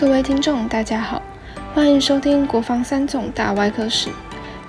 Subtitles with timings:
[0.00, 1.20] 各位听众，大家好，
[1.74, 4.08] 欢迎收听国防三总大外科史。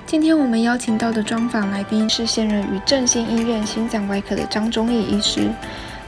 [0.05, 5.49] 今天我们邀请到的专访来宾是现任于振兴医院心脏外科的张忠义医师。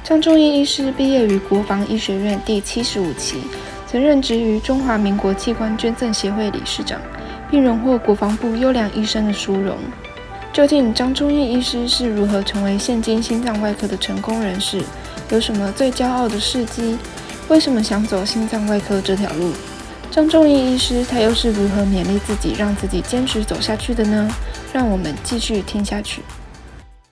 [0.03, 3.41] 张忠义医师毕业于国防医学院第七十五期，
[3.87, 6.99] 曾任职于中华民国器官捐赠协会理事长，
[7.49, 9.77] 并荣获国防部优良医生的殊荣。
[10.51, 14.83] 究竟张忠义医师是如何成为现今心脏外科的成功人士？
[15.29, 16.97] 有什么最骄傲的事迹？
[17.49, 19.51] 为什么想走心脏外科这条路？
[20.09, 24.29] 张仲义医师他又是如何勉励自己，让自己坚持走下去的呢？
[24.71, 26.21] 让我们继续听下去。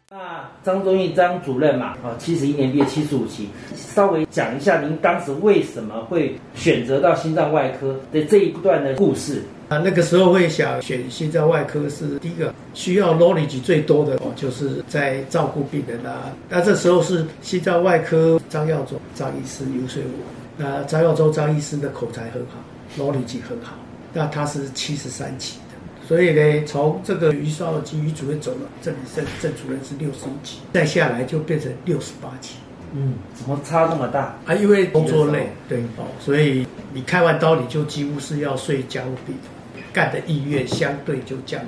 [0.09, 0.17] 那
[0.63, 9.43] 张忠义张主任嘛，啊，七十一年毕业，七十五期，稍微讲一下您当时为什么会选择到心脏外科的这一段的故事。
[9.71, 16.29] 啊，那个时候会想选心脏外科是第一个需要 knowledge 最多的哦，就是在照顾病人啊。
[16.49, 20.25] 那这时候是心脏外科张耀忠张医师游说我，
[20.57, 22.59] 那张耀忠张医师的口才很好
[22.97, 23.75] ，knowledge 很好。
[24.11, 32.55] 那他是七十三期的，所以呢，从这个余少基余主任走了，这里郑郑主任是六十一期，再下来就变成六十八期。
[32.93, 34.53] 嗯，怎么差那么大啊？
[34.53, 39.50] 因为工作累，对哦，所以你开完刀你就几乎是要睡加护病房。
[39.93, 41.67] 干的意愿相对就降低。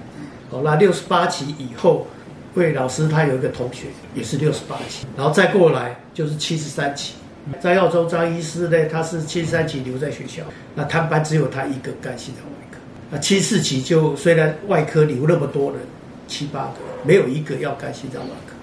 [0.49, 2.05] 哦，那六十八期以后，
[2.53, 7.15] 魏老师他有一个同学也是六十八期，然后再过来就是七十三期。
[7.61, 10.43] 张耀州张医师呢，他是七十三期留在学校，
[10.75, 12.77] 那他班只有他一个干心脏外科。
[13.11, 15.81] 那七四期就虽然外科留那么多人，
[16.27, 18.53] 七八个，没有一个要干心脏外科。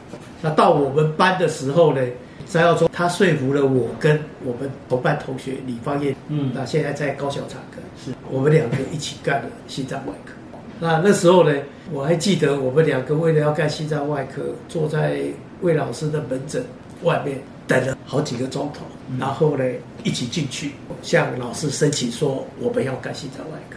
[0.40, 2.00] 那到我们班的时候呢，
[2.48, 7.80] 张耀州他说服了我跟我们同班同学李方燕，嗯，那现在在高小产科。
[8.04, 10.32] 是我们两个一起干的心脏外科。
[10.78, 11.54] 那那时候呢，
[11.92, 15.20] 我还记得我们两个为了要干心脏外科，坐在
[15.60, 16.64] 魏老师的门诊
[17.02, 18.84] 外面等了好几个钟头，
[19.18, 19.64] 然后呢
[20.02, 23.76] 一起进去向老师申请说我们要干心脏外科。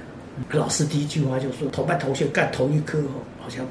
[0.57, 3.65] 老师第一句话就说：同班同学干同一科哦，好像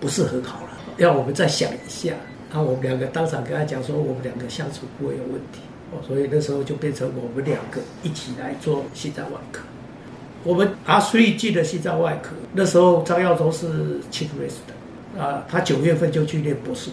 [0.00, 2.14] 不是很好了，要我们再想一下。
[2.50, 5.60] 然后我们两个当场跟他讲说，我们两个相处不会有问题
[5.92, 9.60] 哦，所以那时候就变成我们两个一起来做心脏外科。
[10.44, 14.28] 我们阿瑞进了心脏外科，那时候张耀忠是 chief
[14.66, 16.90] 的，啊，他九月份就去练博士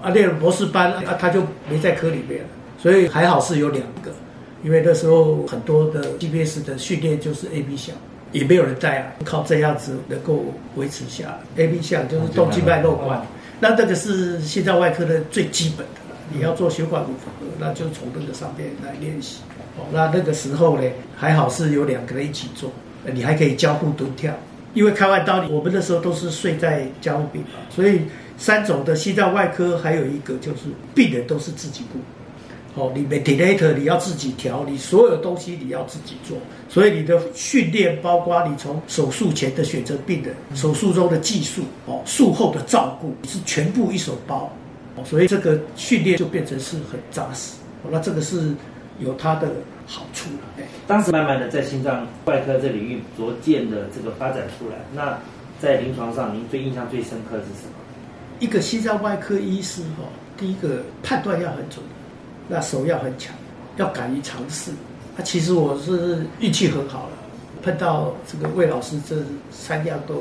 [0.00, 2.48] 班，啊，练博士班啊，他就没在科里面了，
[2.78, 4.10] 所以还好是有两个，
[4.62, 7.94] 因为那时候很多的 GPS 的训练就是 AB 项，
[8.32, 10.44] 也没有人带啊，靠这样子能够
[10.76, 11.64] 维持下来。
[11.64, 13.20] AB 项就是动静脉漏管，
[13.64, 19.38] 那这个是心脏外科的最基本的，你要做血管无缝合，那就从那个上面来练习。
[19.78, 20.84] 哦，那那个时候呢，
[21.16, 22.70] 还好是有两个人一起做。
[23.14, 24.34] 你还可以交互蹲跳，
[24.74, 28.02] 因为开完刀，我们那时候都是睡在交互病房，所以
[28.36, 30.64] 三种的心脏外科还有一个就是
[30.94, 31.98] 病人都是自己顾。
[32.74, 36.36] 哦，你 ventilator 你要自己调，你所有东西你要自己做，
[36.68, 44.50] 所以你的训练包括你从手术前的选择病人，手术中的技术，哦，术后的照顾是全部一手包，
[44.96, 47.54] 哦，所以这个训练就变成是很扎实。
[47.90, 48.54] 那这个是
[48.98, 49.48] 有它的。
[49.86, 54.76] 好处了，哎，当时慢慢的在心脏外科这领域逐渐的这个发展出来。
[54.94, 55.18] 那
[55.60, 57.74] 在临床上，您最印象最深刻是什么？
[58.40, 60.08] 一个心脏外科医师哈，
[60.38, 61.84] 第一个判断要很准，
[62.48, 63.34] 那手要很强，
[63.76, 64.70] 要敢于尝试。
[65.16, 67.12] 那其实我是运气很好了，
[67.62, 69.16] 碰到这个魏老师这
[69.50, 70.14] 三样都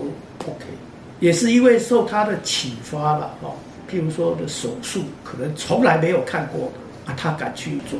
[0.45, 0.65] OK，
[1.19, 3.49] 也是因为受他的启发了哈。
[3.91, 6.71] 譬如说的手术，可能从来没有看过
[7.05, 7.99] 啊，他敢去做。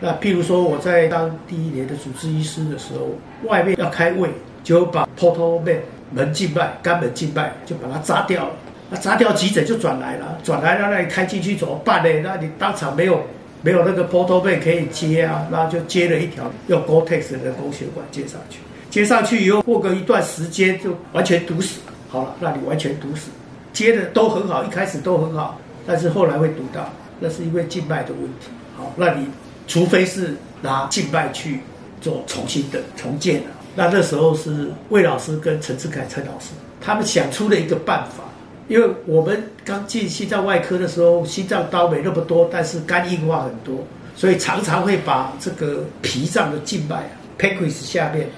[0.00, 3.10] 那譬如说，我在当第一年的主治医师的时候，
[3.48, 4.30] 外面要开胃，
[4.62, 5.80] 就把 portal vein
[6.12, 8.52] 门静脉、肝门静脉就把它扎掉了。
[8.90, 12.20] 那扎掉急诊就转来了，转来了那你开进去怎么办呢？
[12.22, 13.22] 那你当场没有
[13.62, 18.58] 没有那个 portal vein 可以接啊，那就接了一条用 Gortex 的人工血管接上去。
[18.90, 21.92] 接上去以后，过个一段时间就完全堵死了。
[22.08, 23.30] 好了，那你完全堵死，
[23.72, 28.48] 接的都很好，一开始都很好，但是后来会堵到，那是因为静脉的问题。
[28.76, 29.26] 好，那你。
[29.70, 31.60] 除非是拿静脉去
[32.00, 38.24] 做重新的重建的，那那时候是魏老师跟陈志凯陈老师他们想出了一个办法，
[38.68, 43.84] 因为我们刚进心脏外科的时候，心脏刀没那么多，但是肝硬化很多，
[44.14, 48.28] 所以常常会把这个脾脏的静脉啊，pancreas 下面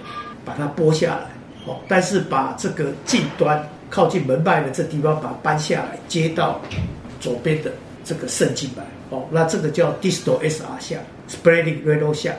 [0.45, 1.27] 把它剥下来，
[1.67, 6.61] 哦，但是把这个近端靠近门脉的这地方把它搬下来，接到
[7.21, 7.73] 左边的
[8.05, 10.97] 这个肾静脉，哦，那这个叫 distal SR 下。
[11.31, 12.35] Spreading renal 向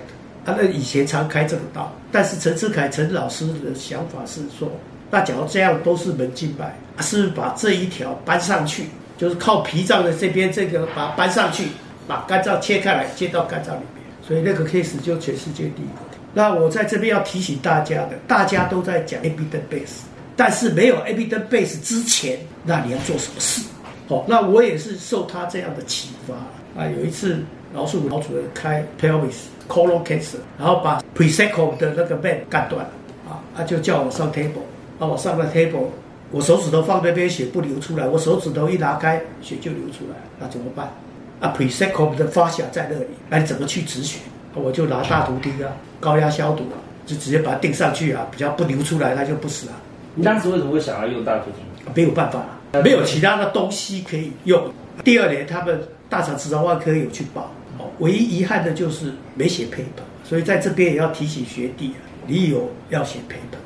[0.45, 4.69] 他那以前常开这个刀，但是陈志凯陈老师的想法是说，
[5.11, 8.85] 那假如这样都是门静脉，是把这一条搬上去，
[9.17, 11.67] 就是靠脾脏的这边这个把它搬上去，
[12.07, 15.87] 把肝脏切开来接到肝脏里面，所以那个 case 就全世界第一。
[16.33, 19.99] 那我在这边要提醒大家的，大家都在讲 evidence base，
[20.37, 23.61] 但是没有 evidence base 之前，那你要做什么事？
[24.07, 26.33] 哦，那我也是受他这样的启发
[26.81, 26.87] 啊。
[26.87, 27.43] 有一次，
[27.73, 32.91] 老鼠老主任开 pelvis colon case，然后把 presecum 的那个 man 干断了
[33.29, 34.63] 啊，他就叫我上 table，
[35.01, 35.87] 啊，我上了 table，
[36.29, 40.91] 我手指头放那边血不流出来，我手指头一拿开血就流出来，那怎么办？
[41.39, 44.19] 啊 p r e s e c o m 的发小在那里，那你怎么去止血？
[44.53, 46.77] 我就拿大毒钉啊，高压消毒啊，
[47.07, 49.73] 就直接把它钉上去啊，比较不流出来，它就不死啊。
[50.13, 51.93] 你当时为什么会想要用大毒钉？
[51.95, 52.45] 没有办法，
[52.83, 54.71] 没有其他的东西可以用。
[55.03, 63.57] 第二年他们大肠直肠外科有去报，哦，唯一遗憾的就是没写 paper，所以在这边也要提醒学弟啊，你有要写 paper。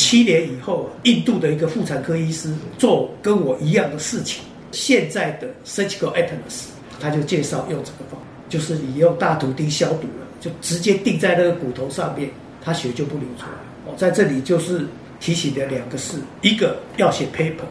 [0.00, 4.42] 七年以后，印度的一个妇产科医师做跟我一样的事情，
[4.72, 6.68] 现在的 surgical atlas，
[6.98, 12.30] 他就介绍用这个方法，就是你用大图钉消毒了，就直接钉在那个骨头上面，
[12.64, 13.92] 它血就不流出来。
[13.92, 14.86] 哦，在这里就是
[15.20, 17.68] 提醒的两个事，一个要写 paper。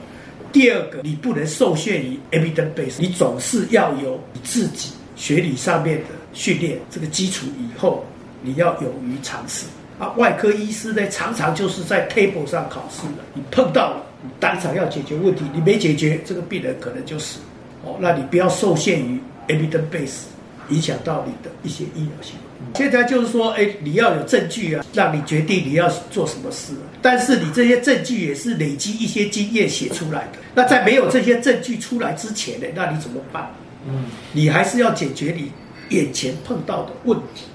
[0.51, 8.05] 第二个，你不能受限于 evidence base，你总是要有你自己学理上面的训练这个基础以后，
[8.43, 9.65] 你要勇于尝试
[9.99, 10.09] 啊。
[10.17, 17.39] 外科医师呢，常常就是在 table 上考试的，你碰到了，你当场要解决问题，你没解决，这个病人可能就死。
[17.83, 20.23] 哦，那你不要受限于 evidence base，
[20.69, 22.41] 影响到你的一些医疗行为。
[22.75, 26.73] 现在就是说，哎，你要有证据啊，让你决定你要做什么事。
[27.01, 30.39] 但是你这些证据也是累积一些经验写出来的。
[30.53, 33.49] 那在没有这些证据出来之前呢，那你怎么办？
[33.87, 34.03] 嗯，
[34.33, 35.49] 你还是要解决你
[35.95, 37.45] 眼前碰到的问题。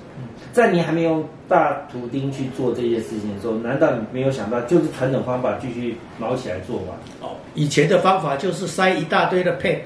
[0.55, 6.95] 在你还没用大图钉去做这些事情的时候，难道你没有想到就是传统方法继续毛起来做吗？
[7.21, 9.81] 哦，以前的方法就是塞一大堆的 pad，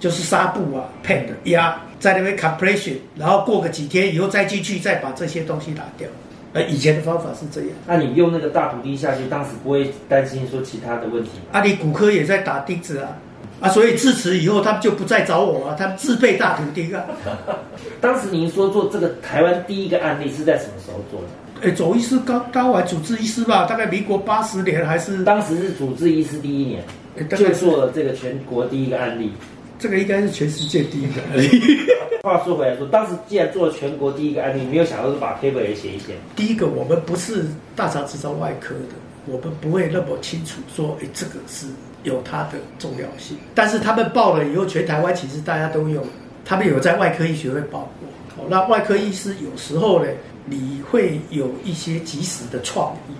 [0.00, 1.80] 就是纱布啊 pad 压。
[2.00, 6.06] 在那边 compression，然后过个几天以后再进去，再把这些东西打掉。
[6.52, 7.70] 呃，以前的方法是这样。
[7.88, 11.30] 那你用那个大土钉下去，当时不会担心说其他的问题？
[11.50, 13.16] 啊，你骨科也在打钉子啊，
[13.60, 17.04] 啊，所以自此以后他们就不再找我了，他们自备大土钉啊。
[18.00, 21.28] 当时您说做这个台湾第一个案例是在什么时候做的？
[21.68, 25.24] 哎，走医师刚当完主治医师吧，大概民国八十年还是？
[25.24, 26.84] 当时是主治医师第一年，
[27.30, 29.32] 就做了这个全国第一个案例。
[29.76, 31.48] 这个应该是全世界第一个案例。
[32.22, 36.14] 话说回来，说当时既然做了全国第一个案例，没有想到是把 paper 也写一写。
[36.36, 37.44] 第一个，我们不是
[37.74, 38.94] 大肠直肠外科的，
[39.26, 41.66] 我们不会那么清楚说，哎，这个是
[42.02, 43.36] 有它的重要性。
[43.54, 46.04] 但是他们报了以后，全台湾其实大家都有，
[46.44, 48.46] 他们有在外科医学会报过。
[48.48, 50.08] 那外科医师有时候呢，
[50.44, 53.12] 你会有一些及时的创意。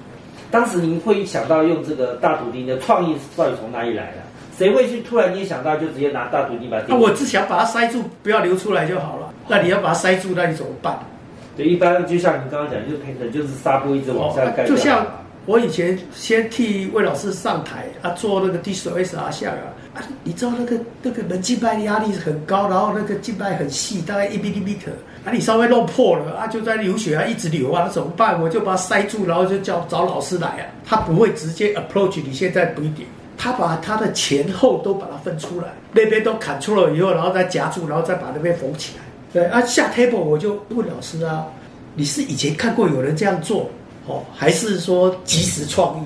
[0.51, 4.19] 当时您会想到用这个大土钉的创意，到底从哪里来的？
[4.57, 6.81] 谁会去突然间想到就直接拿大土钉把？
[6.89, 9.33] 那我只想把它塞住，不要流出来就好了。
[9.47, 10.99] 那你要把它塞住，那你怎么办？
[11.57, 14.67] 对，一般就像你刚刚讲，就是可能就是纱布一直往下盖。
[14.67, 15.07] 就像
[15.49, 24.91] 我以前先替魏老师上台啊，做那个 D S S R 像啊啊，你知道那个那个门静脉压力很高，然后那个静脉很细，大概一 millimeter，
[25.25, 28.39] 啊，你稍微弄破了啊，就在流血啊，一直流啊，那怎么办？
[28.43, 33.09] 我就把它塞住，然后就叫找老师来啊，他不会直接 approach 你现在不一点。
[33.39, 39.03] 他把他的前后都把它分出来，那边都砍出了以后，然后再夹住，然后再把那边缝起来。
[39.33, 41.47] 对啊，下 table 我就问老师啊，
[41.95, 43.71] 你是以前看过有人这样做，
[44.09, 46.03] 哦，还是说及时创意？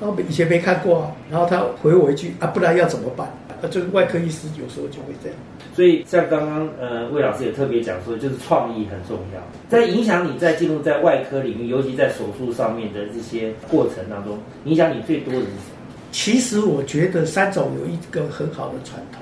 [0.00, 1.12] 他以前没看过啊。
[1.30, 3.26] 然后他回我一句啊，不然要怎么办？
[3.62, 5.38] 啊，就是外科医师有时候就会这样。
[5.74, 15.76] 所以像刚刚呃魏老师也特别讲说，就是创意很重要，在影响你在进入在外科领域，尤其在手术上面的这些过程当中，影响你最多的是什么？
[16.12, 19.20] 其实我觉得三种有一个很好的传统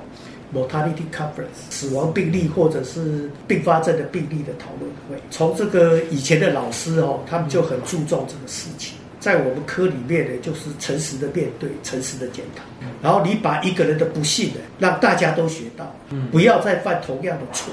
[0.54, 5.22] ，mortality conference，死亡病例或者是并发症的病例的讨论会。
[5.30, 8.96] 从这个以前的老师哦，他们就很注重这个事情。
[9.20, 12.64] 在我们科里面呢，就是诚实的面对，诚实的检讨。
[13.00, 15.94] 然后你把一个人的不幸呢，让大家都学到，
[16.32, 17.72] 不要再犯同样的错。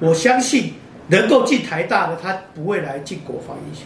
[0.00, 0.74] 我相信
[1.08, 3.84] 能够进台大的，他不会来进国防医学。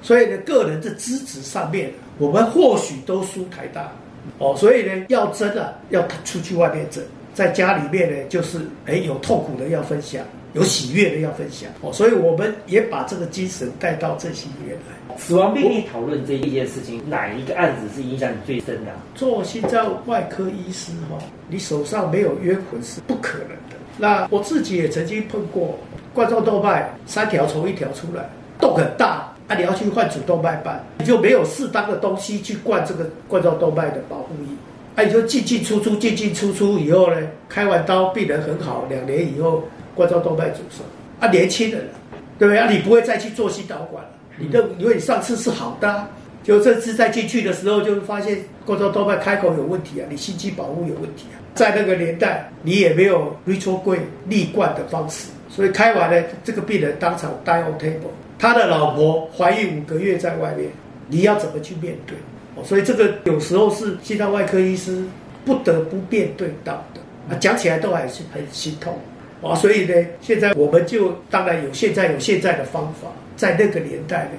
[0.00, 3.90] 所以呢，个人的资质上面，我们或许都输台大。
[4.38, 7.02] 哦，所以呢，要争啊，要出去外面争，
[7.34, 11.68] 在家里面呢，就是哎，有痛苦的要分享，有喜悦的要分享。
[11.82, 15.16] 哦，所以我们也把这个精神带到这些里面来。
[15.18, 18.92] 死亡病例讨论这一件事情，哪一个案子是影响你最深的？
[19.14, 23.76] 做心脏外科医师哈，你手上没有冤魂是不可能的。
[23.98, 25.78] 那我自己也曾经碰过
[26.12, 29.30] 冠状动脉三条从一条出来，洞很大。
[29.46, 34.48] 啊，你要去换主动脉瓣，你就没有适当的东西去灌这个冠状动脉的保护液，
[34.96, 37.16] 啊，你就进进出出，进进出出以后呢，
[37.48, 40.82] 开完刀病人很好，两年以后冠状动脉阻塞，
[41.18, 41.88] 啊，年轻人，
[42.38, 42.58] 对不对？
[42.58, 46.08] 啊，你不会再去做心导管了，你的因为你上次是好的、啊，
[46.42, 51.42] 就这次再进去的时候，就发现冠状动脉开口有问题啊，你心肌保护有问题啊。
[51.54, 53.98] 在那个年代，你也没有 retro 柜
[54.28, 60.68] 立罐的方式，所以开完了，这个病人当场 die on table，他的老婆怀孕五个月在外面，
[61.08, 62.16] 你要怎么去面对？
[62.56, 65.04] 哦，所以这个有时候是心脏外科医师
[65.44, 68.98] 不得不面对到的啊，讲起来都还是很心痛
[69.42, 69.54] 啊。
[69.54, 74.30] 所以呢，现在我们就当然有现在有现在的方法，在那个年代呢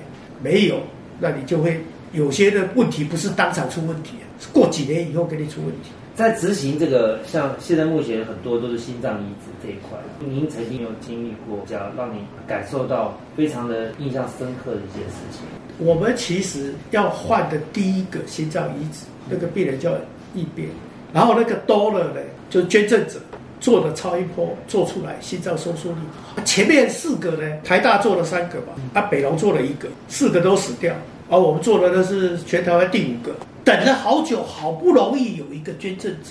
[0.41, 0.79] 没有，
[1.19, 1.81] 那你就会
[2.13, 5.91] 有些的问题不是当场出问题，是过几年以后给你出问题。
[6.15, 15.41] 在执行这个，像现在目前很多都是心脏移植这一块，您曾经有经历过，叫让你感受到非常的印象深刻的一件事情。
[15.77, 19.91] 我们其实要换的第一个心脏移植，那个病人叫
[20.33, 20.69] 异变，
[21.13, 23.19] 然后那个 donor 呢，就捐赠者
[23.59, 25.97] 做的超音波做出来心脏收缩力，
[26.45, 30.95] 前面四个呢，台大做了三个吧，啊北龙做了一个，四个都死掉，
[31.29, 36.29] 而我们做的那是全台湾第五个，等了好久，好不容易有一个捐赠者，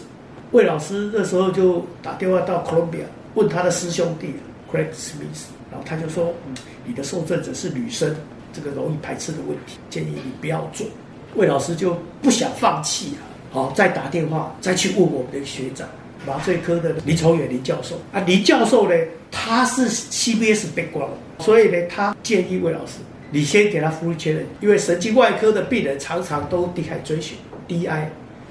[0.52, 4.34] 魏老师那时候就打电话到 Columbia 问他的师兄弟
[4.72, 6.54] Craig Smith，然后他就说，嗯，
[6.86, 8.14] 你的受赠者是女生。
[8.56, 10.86] 这个容易排斥的问题，建议你不要做。
[11.34, 15.88] 魏老师就不想放弃啊，好，再打电话再去问我们的学长
[16.24, 18.20] 麻醉科的林崇远林教授啊。
[18.20, 18.94] 林教授呢，
[19.32, 21.10] 他是 CBS 背光，
[21.40, 22.98] 所以呢，他建议魏老师，
[23.30, 27.34] 你先给他服务确认，因为神经外科的病人常常都低海追血
[27.68, 28.04] ，DI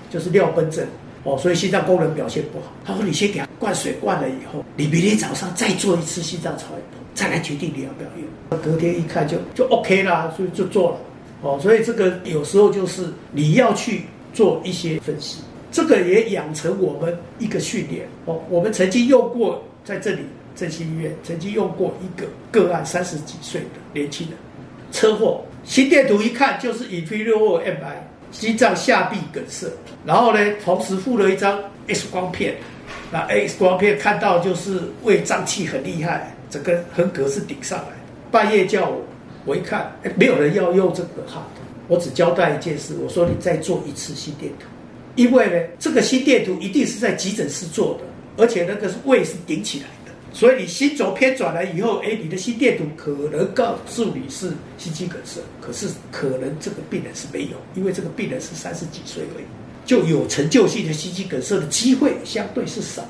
[0.09, 0.85] 就是尿崩症
[1.23, 2.73] 哦，所以心脏功能表现不好。
[2.85, 6.65] 他说你先给他灌水灌了以后，你明天早上再做一次心脏超。
[7.15, 8.59] 再来决定你要不要用。
[8.59, 10.97] 隔天一看就就 OK 啦，所以就做了。
[11.43, 14.01] 哦，所以这个有时候就是你要去
[14.33, 18.07] 做一些分析，这个也养成我们一个训练。
[18.25, 20.21] 哦，我们曾经用过在这里
[20.55, 24.35] 振兴医院曾经用过一个个案，三十几岁的年轻人，
[25.03, 27.95] 车祸，心电图一看就是 inferior MI，
[28.31, 29.67] 心脏下壁梗塞，
[30.05, 32.55] 然后呢，同时附了一张 X 光片，
[33.11, 36.33] 那 X 光片看到就是胃胀气很厉害。
[36.49, 37.87] 整个横膈是顶上来，
[38.31, 39.01] 半夜叫我，
[39.43, 41.45] 我一看，哎，没有人要用这个哈，
[41.89, 44.67] 我只交代一件事，我说你再做一次心电图，
[45.15, 49.85] 因为呢，这个心电图一定是在急诊室做的，而且那个胃是顶起来，
[50.33, 59.45] 所以你心轴偏转了以后，哎，你的心电图可能告诉你是心肌梗塞，可是可能这个病人是没有，因为这个病人是三十几岁而已，
[59.85, 63.03] 就有成就性的心肌梗塞的机会相对是少。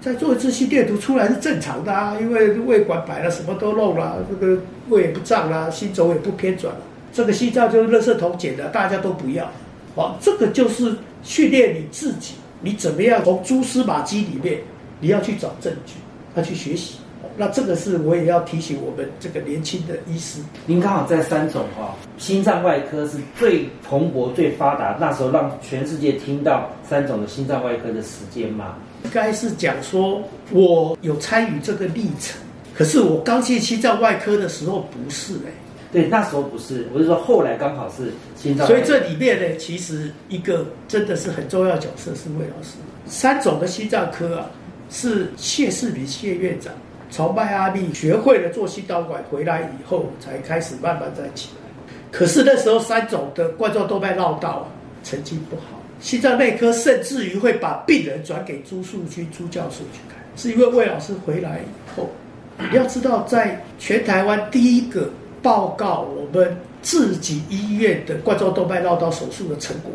[0.00, 6.80] 再做一次心电图出来是正常的啊，因为胃管摆了，什么都漏了，这个胃也不胀了，心轴也不偏转了，
[7.12, 9.52] 这个心脏就是垃圾桶捡的，大家都不要。
[9.94, 14.60] 好，这个就是训练你自己，你怎么样从蛛丝马迹里面，
[15.00, 15.94] 你要去找证据，
[16.36, 16.98] 要去学习。
[17.38, 20.40] 那这个是我也要提醒我们这个年轻的医师。
[20.64, 28.76] 您刚好在三种哈，心脏外科是最蓬勃、最发达，那时候让全世界听到三种的心脏外科的时间嘛。
[29.04, 32.40] 应该是讲说，我有参与这个历程，
[32.74, 35.52] 可是我刚进心脏外科的时候不是哎，
[35.92, 38.66] 对，那时候不是，我是说后来刚好是心脏。
[38.66, 42.76] 所以这里面呢，其实一个真的是很重要角色是魏老师。
[43.04, 44.50] 三种的心脏科啊，
[44.90, 46.72] 是谢世明谢院长
[47.10, 51.62] 从迈阿密学会了做心导管回来以后，才开始慢慢在起来。
[52.10, 54.68] 可是那时候三种的冠状动脉绕道，
[55.04, 55.80] 成绩不好。
[55.98, 62.10] 心脏内科甚至于会把病人转给朱树军朱教授去看，是因为魏老师回来以后，
[62.58, 65.08] 你要知道，在全台湾第一个
[65.42, 69.92] 报告我们自己医院的冠状动脉绕道手术的成果，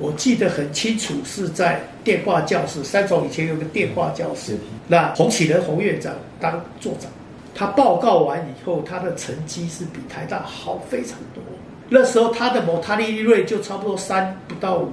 [0.00, 2.82] 我记得很清楚，是在电话教室。
[2.82, 4.56] 三重以前有个电话教室，
[4.88, 7.10] 那洪启仁洪院长当座长，
[7.54, 11.42] 他报告完以后，他的成绩是比台大好非常多。
[11.88, 14.88] 那时候他的摩他利瑞就差不多三不到五。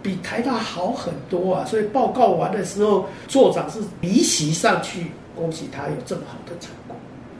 [0.00, 1.64] 比台大好很多啊！
[1.64, 6.94] 所以报告完的时候，座长是离席上去恭喜他有这么好的成果。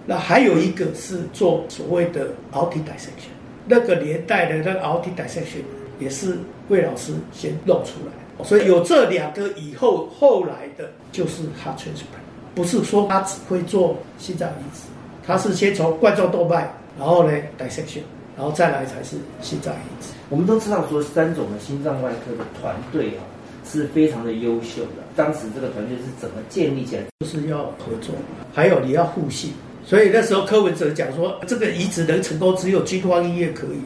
[0.05, 3.31] 那还有一个是做所谓的 aortic dissection，
[3.65, 5.63] 那个年代的那个 aortic dissection
[5.99, 6.37] 也是
[6.69, 8.45] 魏老师先弄出来。
[8.45, 12.23] 所以有这两个以后，后来的就是 heart transplant，
[12.55, 14.83] 不是说他只会做心脏移植，
[15.27, 18.03] 他是先从冠状动脉，然后呢 dissection，
[18.37, 20.11] 然后再来才是心脏移植。
[20.29, 23.27] 我们都知道说三种的心脏外科的团队啊
[23.69, 25.03] 是非常的优秀的。
[25.17, 27.03] 当时这个团队是怎么建立起来？
[27.19, 28.15] 就是要合作，
[28.55, 29.53] 还有你要互信。
[29.85, 33.81] 所以那时候柯文哲讲说，这个移植能成功，只有军方医院可以。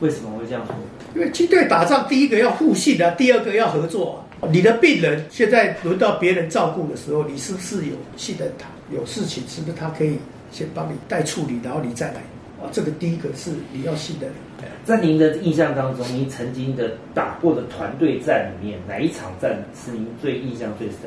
[0.00, 0.74] 为什么会这样说？
[1.14, 4.24] 因为军队打仗，第一个要互信啊，第二个要合作。
[4.52, 8.66] 你的病人现在轮到别人照顾的时候，你是不是有信任他？
[8.94, 10.16] 有事情是不是他可以
[10.52, 12.20] 先帮你代处理，然后你再来？
[12.60, 14.30] 啊，这个第一个是你要信任。
[14.84, 20.98] 在您的印象当中，您曾经的打过的团队战里面，哪一场战是您最印象最深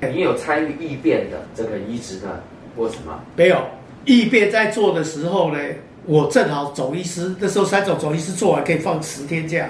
[0.00, 0.08] 的？
[0.08, 2.42] 你有参与异变的这个移植的
[2.76, 3.20] 过程吗？
[3.34, 3.66] 没有，
[4.04, 5.58] 异变在做的时候呢，
[6.06, 9.68] 我正好走医师那时候三种走医师做完可以放十天假，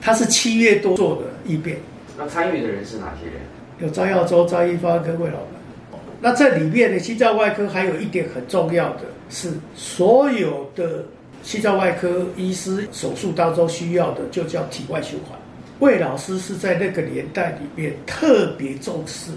[0.00, 1.78] 他是七月多做的一遍。
[2.16, 3.40] 那参与的人是哪些人？
[3.78, 6.00] 有张耀洲、张一帆跟魏老板。
[6.20, 11.04] 那这里面的心脏外科还有一点很重要的是，所有的
[11.42, 15.38] 心脏外科医师手术当中需要的就叫体外循环。
[15.78, 19.30] 魏老师是在那个年代里面特别重视，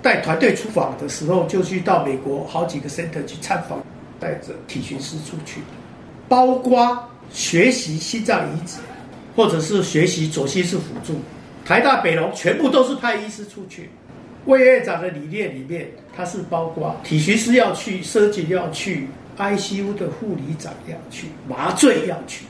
[0.00, 3.84] 带团队出访的时候就去到美国好几个 center 去参访，
[4.24, 5.60] 带着体巡师出去，
[6.30, 8.78] 包括学习心脏移植，
[9.36, 11.20] 或者是学习左心室辅助。
[11.62, 13.90] 台大北龙全部都是派医师出去。
[14.46, 22.46] 魏院长的理念里面，他是包括体学师要去，设计要去，ICU 的护理长要去，麻醉要去。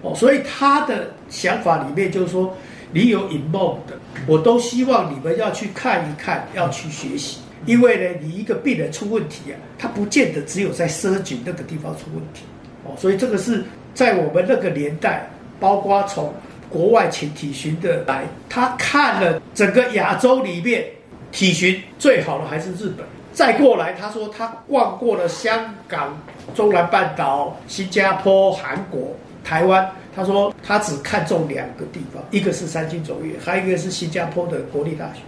[0.00, 2.56] 哦，所以他的想法里面就是说，
[2.92, 7.40] 你有 i n 的，我都希望你们要去看一看，要去学习。
[7.66, 12.44] 因为呢，你一个病人出问题啊，他不见得只有在设计那个地方出问题。
[12.84, 13.64] 哦，所以这个是
[13.94, 16.32] 在我们那个年代，包括从。
[16.72, 20.86] 国外请体巡的来，他看了整个亚洲里面
[21.32, 23.04] 体巡最好的还是日本。
[23.32, 26.16] 再过来，他说他逛过了香港、
[26.54, 29.84] 中南半岛、新加坡、韩国、台湾。
[30.14, 35.22] 他说他只看中两个地方，一个是三星卓越，还有一个是新加坡的国立大学。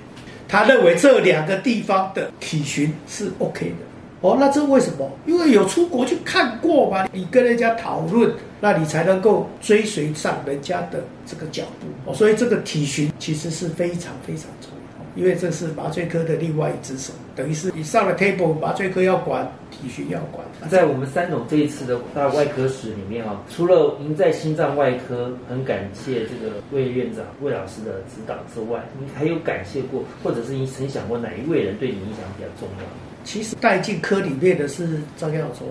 [0.53, 3.77] 他认为这两个地方的体循是 OK 的。
[4.21, 5.11] 哦，那这为什么？
[5.25, 8.31] 因为有出国去看过嘛，你跟人家讨论，
[8.61, 11.87] 那你才能够追随上人家的这个脚步。
[12.05, 14.72] 哦，所以这个体循其实是非常非常重要，
[15.15, 20.45] 因为这是麻醉科的另外一只手，等于是你上了 table，麻醉科要管，体巡要管。
[20.71, 32.85] 在我们三总这一次的大外科史里面啊，除了您在心脏外科很感谢这个魏院长、魏老师的指导之外，您还有感谢过，或者是你曾想过哪一位人对你影响比较重要？
[33.25, 35.67] 其实带进科里面的是张耀洲，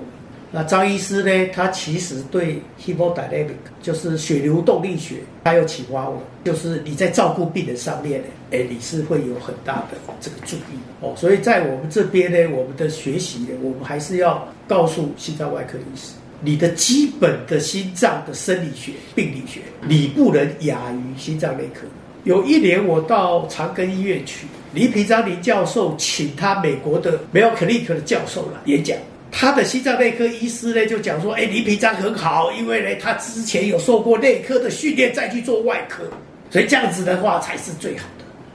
[0.51, 1.51] 那张医师呢？
[1.53, 11.13] 他其实对 hemodynamic 就是血流动力学，他有启发我，就是你在照顾病人上面呢，哎，你是会有很大的这个注意哦。
[11.17, 21.81] 所以在我们这边呢，我们的学习呢，我们还是要告诉心脏外科医师，你的基本的心脏的生理学、病理学，你不能亚于心脏内科。
[22.23, 24.45] 有一年我到长庚医院去。
[24.73, 28.97] 黎平章林教授请他美国的梅尔克利克的教授来演讲，
[29.31, 36.03] 他的心脏内科医师呢就讲说：“哎，黎平章很好，因为呢他之前有受过内科的训练，再去做外科，
[36.49, 38.05] 所以这样子的话才是最好。”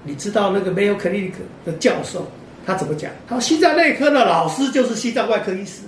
[0.06, 1.32] 你知道那个没有 clinic
[1.64, 2.26] 的教授
[2.64, 3.10] 他怎么讲？
[3.28, 5.82] 他说：“心脏内科的老师就是心脏外科医师。”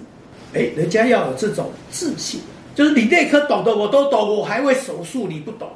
[0.54, 2.40] 哎，人家要有这种自信，
[2.74, 5.68] 就是你内科懂的我都懂，我还会手术，你不懂。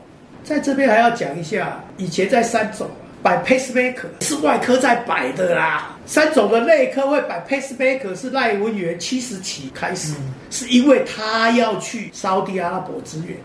[0.45, 2.89] 在这边还要讲一下，以前在三种。
[3.23, 10.13] 摆 pacemaker 是外科在摆的啦，三种的内科会摆 pacemaker 是赖文元七十起开始，
[10.51, 13.37] 是因为他要去沙地阿拉伯支援，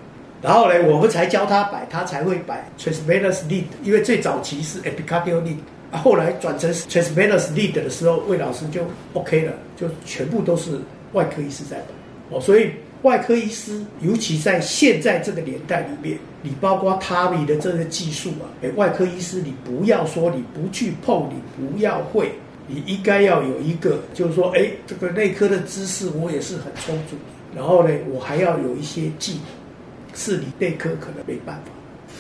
[0.41, 5.57] 然后呢，我们才教他摆，他才会摆 transvenous lead，因为最早期是 epicardial lead，
[5.91, 8.81] 后来转成 transvenous lead 的时候，魏老师就
[9.13, 10.79] OK 了，就全部都是
[11.13, 12.71] 外科医师在摆，哦，所以。
[13.03, 22.31] 外科医师，尤其在现在这个年代里面，你包括他们的这个技术啊，哎，外科医师你不要说你不去碰，你不要会，
[22.65, 27.15] 你应该要有一个，就是说，哎，这个内科的知识我也是很充足，
[27.55, 29.41] 然后呢，我还要有一些技能，
[30.17, 31.71] 是你内科可能没办法。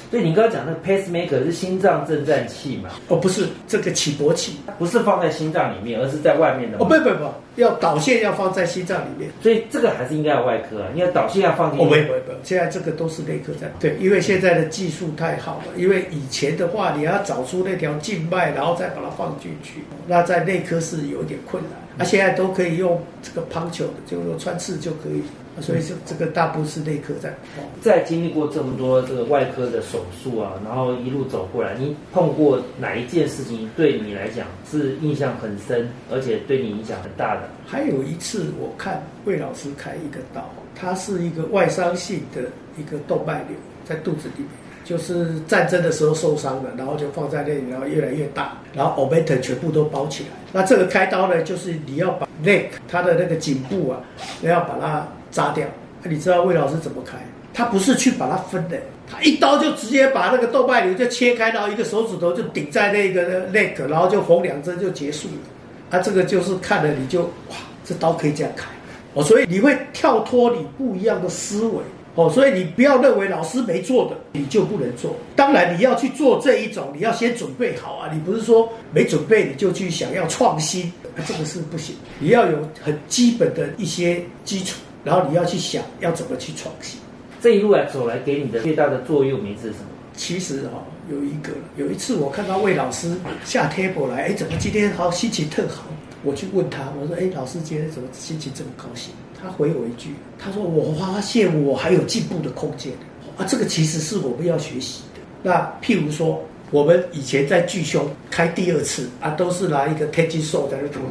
[0.09, 2.89] 所以你刚刚讲那个 pacemaker 是心脏震颤器嘛？
[3.09, 6.77] 哦，不是，这个起搏器不是放在心脏里面，而是在外面的。
[6.77, 9.29] 哦，不不不，要导线要放在心脏里面。
[9.41, 11.79] 所以这个还是应该要外科啊，因为导线要放进。
[11.81, 13.69] 哦，不不不，现在这个都是内科在。
[13.81, 15.73] 对，因为现在的技术太好了。
[15.75, 21.73] 因为以前的话，你要找出那条静脉，然后再把它放进去，那在内科是有点困难。
[21.97, 25.21] 那现在都可以用这个 punch 的，就是穿刺就可以。
[25.59, 27.33] 所以这这个大部分是内科在。
[27.81, 37.41] 在经历过这么多这个外科的手术啊，然后一路走过来，你碰过哪一件事情对你来讲是印象很深，而且对你影响很大的？
[37.65, 42.41] 还有一次，我看魏老师开一个刀，它是一个外伤性的
[42.77, 44.49] 一个动脉瘤在肚子里面，
[44.83, 50.29] 就是战争的时候受伤了，然后就放在那里，然后越来越大，然后 o b e t e 全部都包起来。
[50.51, 54.01] 那这个开刀呢，就是你要把 neck 它的那个颈部啊，
[54.41, 55.07] 你要把它。
[55.37, 55.63] 扎掉，
[56.03, 57.15] 你知道魏老师怎么开？
[57.53, 58.75] 他不是去把它分的，
[59.07, 65.95] 他一刀就直接把那个动脉瘤就切开，然后一个手指头就顶在那个那个然后就缝两针就结束了。
[65.95, 68.65] 啊，这个就是看了你就哇，这刀可以这样开，
[69.13, 71.83] 哦，所以你会跳脱你不一样的思维。
[72.15, 75.15] 哦，所以你不要认为老师没做的，你就不能做。
[75.35, 78.09] 当然你要去做这一种，你要先准备好啊。
[78.11, 80.91] 你不是说没准备你就去想要创新，
[81.27, 81.95] 这个是不行。
[82.17, 86.99] 你要有很基本的一些基础，然后你要去想要怎么去创新。
[87.41, 89.85] 这一路来走来，给你的最大的座右铭是什么？
[90.15, 95.83] 其实哈，有一个有一次我看到魏老师下 table 来，哎，怎么今天好心情特好？
[96.23, 99.13] 我去问他，我说，哎，老师今天怎么心情这么高兴？
[99.39, 102.91] 他回我一句，他说：“我发现我还有进步的空间
[103.37, 103.45] 啊！
[103.45, 105.21] 这个其实是我们要学习的。
[105.43, 111.01] 那譬如说，我们以前在锯胸开第二次啊，都是拿一个 K G 手在那突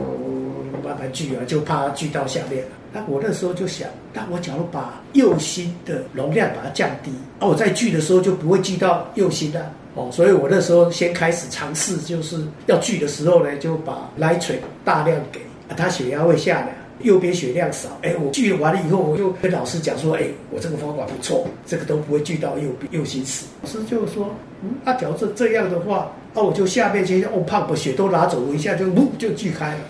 [0.85, 2.69] 慢慢锯啊，就怕锯到下面了。
[2.97, 9.71] 那我那时候就想，那我假如把右心的容量把它降低，啊，我在锯的时候就不会锯到右心了。
[9.95, 14.43] 哦，所以我那时候先开始尝试，就是要锯的时候呢，就把 Light
[14.83, 15.41] 大量给，
[15.77, 23.45] 他血压会下来。”右边血量少，哎，我锯完了以后，我就跟老师讲说，哎，我这个方法不错，这个都不会锯到右边右心室。
[23.63, 29.81] 老师就说，嗯，啊，假如这这样的话，那我就下面先哦，胖把血都拿走，我一下就呜就锯开了。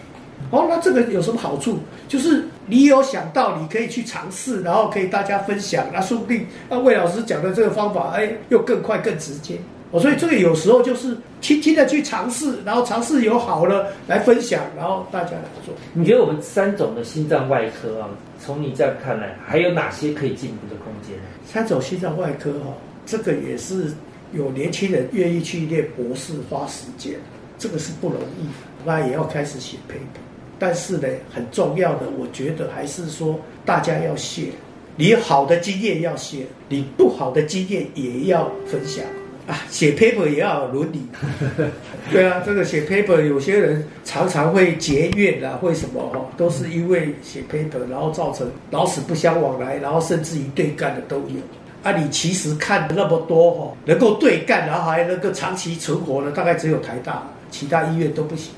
[0.51, 1.79] 哦，那这个有什么好处？
[2.09, 9.57] 就是你有想到，你可以去尝试，然后可以大家分享，那说不定那魏老师讲的这个方法，哎，又更快更直接。
[9.93, 15.73] 哦，所以这个有时候就是轻轻的去尝试，然后尝试有好了来分享，然后大家来做。
[15.93, 18.09] 你觉得我们三种的心脏外科啊，
[18.45, 21.17] 从你这样看来，还有哪些可以进步的空间？
[21.47, 22.75] 三种心脏外科哈，
[23.07, 23.93] 这个也是
[24.33, 27.15] 有年轻人愿意去念博士花时间，
[27.57, 28.49] 这个是不容易，
[28.85, 30.19] 那也要开始写 paper。
[30.59, 34.49] 但是呢，很重要的，我觉得还是说大家要写，
[34.97, 39.05] 你好的经验要写，你不好的经验也要分享。
[39.47, 41.07] 啊，写 paper 也要有伦理，
[42.11, 51.41] 对啊，这个写 paper 有些人常常会结怨啊，会什么哈，都是因为写 paper，然后造成老死不相往来，然后甚至于对干的都有。
[51.85, 58.53] 啊，你其实看那么多哈，能够对干，然后还能够长期存活的，大概只有台大，其他医院都不行。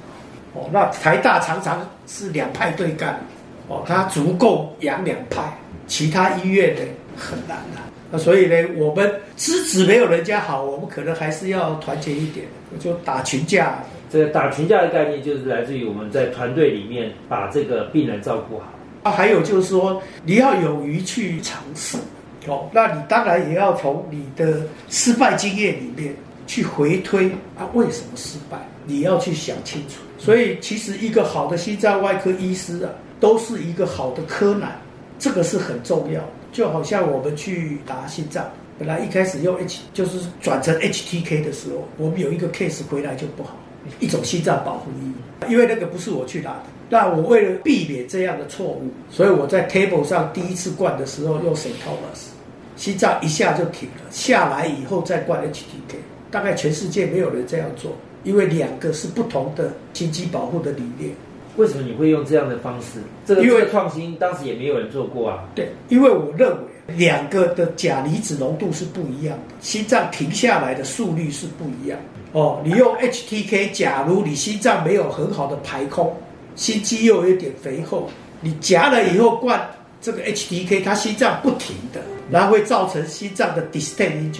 [0.59, 3.21] 哦，那台大常常是两派对干，
[3.69, 5.41] 哦，它足够养两派，
[5.87, 6.81] 其他医院呢
[7.17, 7.81] 很难的。
[8.11, 12.47] 那所以呢，我们资质没有人家好，我们可能还是要团结一点，
[12.81, 13.79] 就打群架。
[14.11, 18.73] 这个打群架的概念，就是来自于我们在团队里面把这个病人照顾好。
[19.03, 21.99] 啊，还有就是说，你要勇于去尝试
[22.47, 22.69] 哦。
[22.73, 26.15] 那你当然也要从你的失败经验里面
[26.47, 28.57] 去回推啊，为什么失败？
[28.87, 30.01] 你要去想清楚。
[30.19, 34.77] 所以，其实一个好的心脏外科医师啊，都是一个好的科男，
[35.19, 36.21] 这个是很重要。
[36.51, 38.45] 就好像我们去打心脏，
[38.79, 43.55] 本来一开始用 H 就是转成 HTK 的时候，我们有一个 case 回来就不好，
[44.01, 46.63] 一种心脏保护液，因为那个不是我去打的。
[46.91, 52.29] 那我为了避免这样的错误，所以我在 table 上第一次灌的时候用 St Thomas，
[52.77, 55.97] 心脏一下就停了，下来以后再灌 HTK，
[56.31, 61.11] 大概全世界没有人这样做，因为两个是不同的心肌保护的理念。
[61.57, 63.01] 为什么你会用这样的方式？
[63.27, 65.45] 这个因为创新当时也没有人做过啊。
[65.57, 66.57] 对，因为我认为
[66.97, 71.99] 两个的钾离子浓度是不一样的，心脏停下来的速率是不一样。
[72.33, 76.15] 哦，你用 HTK，假如你心脏没有很好的排空，
[76.55, 78.09] 心肌又有点肥厚，
[78.41, 79.69] 你夹了以后灌
[80.01, 82.01] 这个 HTK，它心脏不停的，
[82.31, 84.33] 然后会造成心脏的 distend。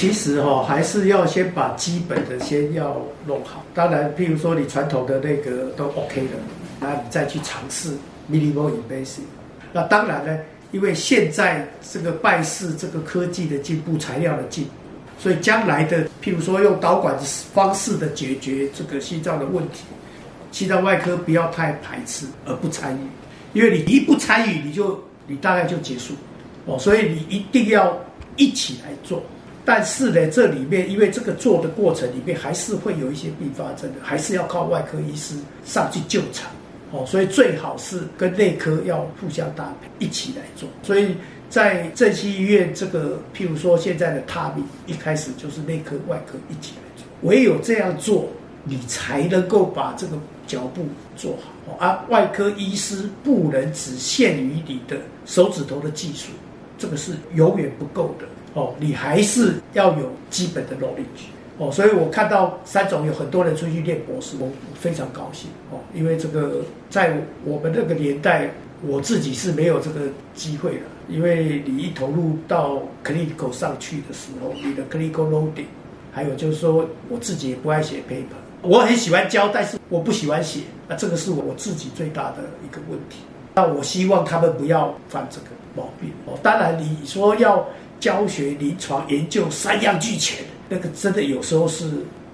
[0.00, 3.62] 其实哈，还是要先把基本的先要弄好。
[3.74, 6.38] 当然，譬如说你传统的那个都 OK 的，
[6.80, 7.90] 那你再去尝试
[8.32, 9.28] minimal invasive。
[9.74, 10.38] 那当然呢，
[10.72, 14.70] 因为现在这个拜氏这个科技的进步、材料的进步，
[15.18, 19.84] 所以将来的譬如说用导管的方式的解决这个心脏的问题，
[20.50, 23.00] 心脏外科不要太排斥而不参与，
[23.52, 26.14] 因为你一不参与，你就你大概就结束
[26.64, 26.78] 哦。
[26.78, 27.94] 所以你一定要
[28.36, 29.22] 一起来做。
[29.72, 36.50] 但是呢，这里面因为这个做的过程里面还是会有一些并发症的，还是要靠外科医师上去救场，
[36.90, 40.68] 哦，所以最好是跟内科要互相搭配，一起来做。
[40.82, 41.14] 所以
[41.48, 48.28] 在正西医院这个，譬如说现在的塔米，一开始就是内科、外科一起来做，唯有这样做，
[48.64, 50.84] 你才能够把这个脚步
[51.16, 51.76] 做好。
[51.78, 56.32] 而外科医师不能只限于你的手指头的技术，
[56.76, 58.26] 这个是永远不够的。
[58.54, 65.50] 哦，你还是要有基本的 knowledge 哦，所以我看到三种有很多人出去念博士，我非常高兴。
[65.70, 68.50] 哦，因为这个在我们那个年代，
[68.86, 70.00] 我自己是没有这个
[70.34, 75.66] 机会的，因为你一投入到 clinical 上去的时候，你的 clinical loading，
[76.10, 83.18] 还有就是说我自己也不爱写 paper，我很喜欢教，但是我不喜欢写，那这个是我自己最大的一个问题。
[83.54, 86.08] 那我希望他们不要犯这个毛病。
[86.24, 86.38] 哦。
[86.42, 87.66] 当然，你说要
[88.00, 91.84] 教学、临床研究三样俱全，那个真的有时候是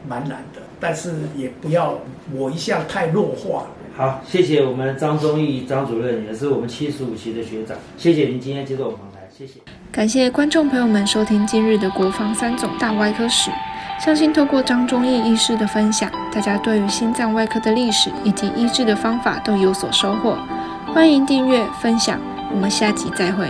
[0.09, 1.99] 蛮难的，但是也不要
[2.33, 3.67] 我一下太弱化。
[3.97, 9.55] 好，谢谢我们张忠义张主任，也是我们七十五期的学长，谢谢您今天接受我们访谈，谢谢。
[9.91, 13.51] 感谢观众朋友们收听今日的国防三种大外科史。
[13.99, 20.37] 相信透过张忠义医师的分享，大家对于心脏外科的历史以及医治的方法都有所收获。
[20.93, 22.21] 欢迎订阅分享，
[22.53, 23.49] 我们下集再会。